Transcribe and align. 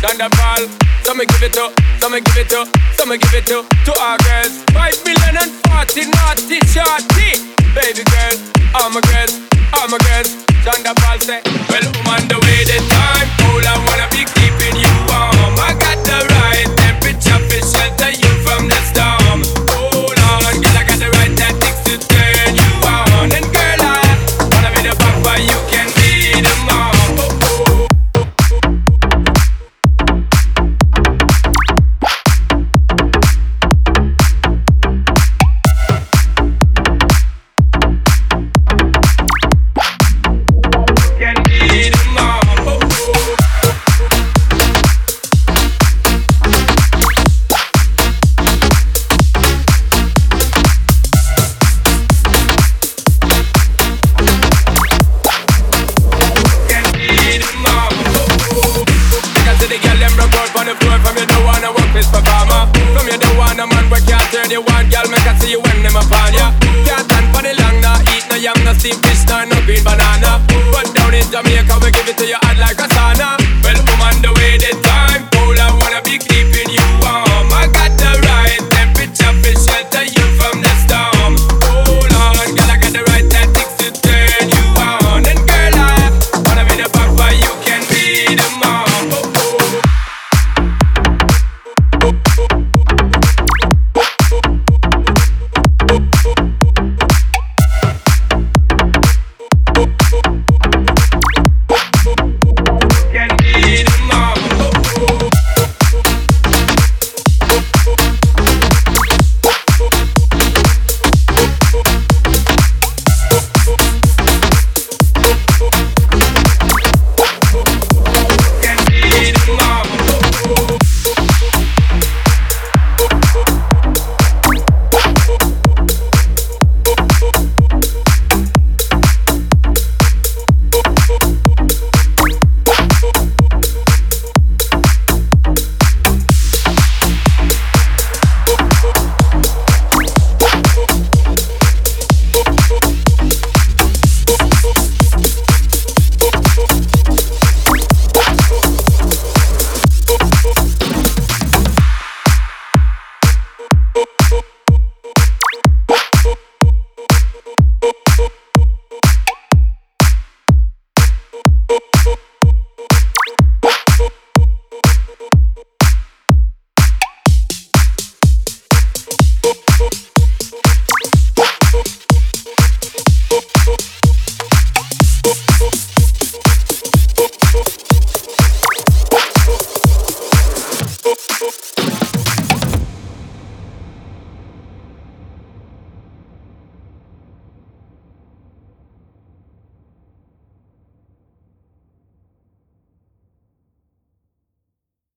killer 0.00 0.28
chick. 0.28 0.30
Thunderball, 0.30 1.04
so 1.04 1.14
me 1.14 1.26
give 1.26 1.42
it 1.42 1.52
to, 1.52 1.72
so 2.00 2.08
me 2.08 2.20
give 2.20 2.36
it 2.36 2.48
to, 2.50 2.66
so 2.94 3.06
me 3.06 3.18
give 3.18 3.34
it 3.34 3.46
to, 3.46 3.64
to 3.84 3.92
our 4.00 4.18
girls. 4.18 4.62
Five 4.72 4.94
million 5.04 5.36
and 5.36 5.52
forty 5.66 6.06
naughty 6.10 6.60
shorty. 6.66 7.54
Baby 7.74 8.02
girl, 8.10 8.17
wanna 61.58 61.74
work 61.74 61.92
with 61.94 62.06
performer. 62.10 62.70
From 62.94 63.06
you 63.10 63.18
the 63.18 63.30
one 63.34 63.58
a 63.58 63.66
man 63.66 63.90
we 63.90 63.98
can't 64.06 64.22
turn 64.30 64.50
you 64.50 64.62
on, 64.62 64.86
girl. 64.90 65.06
Make 65.10 65.26
I 65.26 65.34
see 65.38 65.50
you 65.50 65.60
when 65.60 65.82
them 65.82 65.96
upon 65.96 66.32
ya. 66.34 66.54
Can't 66.86 67.02
stand 67.02 67.26
for 67.34 67.42
the 67.42 67.52
long, 67.58 67.80
nah. 67.82 67.98
Eat 68.14 68.24
no 68.30 68.36
yam, 68.36 68.58
no 68.64 68.72
steamed 68.74 69.02
fish, 69.02 69.26
nah, 69.26 69.44
no 69.44 69.58
green 69.66 69.82
banana. 69.82 70.38
But 70.70 70.94
down 70.94 71.14
in 71.14 71.26
Jamaica 71.30 71.74
we 71.82 71.90
give 71.90 72.08
it 72.08 72.16
to 72.18 72.26
you. 72.26 72.47